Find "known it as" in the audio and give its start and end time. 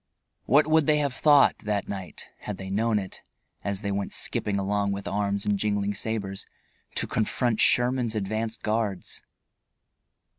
2.71-3.81